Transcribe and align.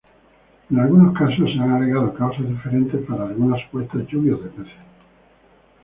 En 0.71 0.79
algunos 0.79 1.15
casos, 1.15 1.45
se 1.47 1.59
han 1.59 1.73
alegado 1.73 2.11
causas 2.15 2.47
diferentes 2.49 3.05
para 3.07 3.25
algunas 3.25 3.61
supuestas 3.61 4.07
lluvias 4.07 4.41
de 4.43 4.49
peces. 4.49 4.73